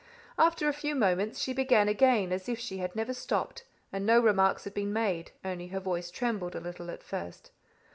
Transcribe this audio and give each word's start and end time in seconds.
After 0.39 0.67
a 0.67 0.73
few 0.73 0.95
moments 0.95 1.39
she 1.39 1.53
began 1.53 1.87
again 1.87 2.31
as 2.31 2.49
if 2.49 2.57
she 2.57 2.79
had 2.79 2.95
never 2.95 3.13
stopped 3.13 3.65
and 3.93 4.03
no 4.03 4.19
remarks 4.19 4.63
had 4.63 4.73
been 4.73 4.91
made, 4.91 5.29
only 5.45 5.67
her 5.67 5.79
voice 5.79 6.09
trembled 6.09 6.55
a 6.55 6.59
little 6.59 6.89
at 6.89 7.03
first. 7.03 7.51